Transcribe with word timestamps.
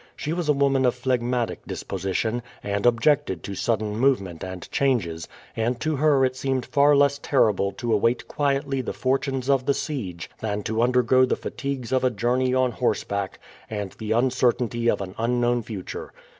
She 0.15 0.33
was 0.33 0.49
a 0.49 0.53
woman 0.53 0.83
of 0.87 0.95
phlegmatic 0.95 1.63
disposition, 1.67 2.41
and 2.63 2.87
objected 2.87 3.43
to 3.43 3.53
sudden 3.53 3.95
movement 3.95 4.43
and 4.43 4.67
changes, 4.71 5.27
and 5.55 5.79
to 5.79 5.97
her 5.97 6.25
it 6.25 6.35
seemed 6.35 6.65
far 6.65 6.95
less 6.95 7.19
terrible 7.21 7.71
to 7.73 7.93
await 7.93 8.27
quietly 8.27 8.81
the 8.81 8.93
fortunes 8.93 9.47
of 9.47 9.67
the 9.67 9.75
siege 9.75 10.27
than 10.39 10.63
to 10.63 10.81
undergo 10.81 11.23
the 11.23 11.35
fatigues 11.35 11.91
of 11.91 12.03
a 12.03 12.09
journey 12.09 12.51
on 12.51 12.71
horseback 12.71 13.37
and 13.69 13.91
the 13.99 14.11
uncertainty 14.11 14.89
of 14.89 15.01
an 15.01 15.13
unknown 15.19 15.61
future. 15.61 16.11